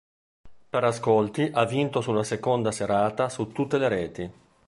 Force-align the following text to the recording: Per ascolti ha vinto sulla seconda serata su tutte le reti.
Per 0.69 0.83
ascolti 0.83 1.51
ha 1.53 1.63
vinto 1.65 2.01
sulla 2.01 2.23
seconda 2.23 2.71
serata 2.71 3.29
su 3.29 3.51
tutte 3.51 3.77
le 3.77 3.87
reti. 3.87 4.31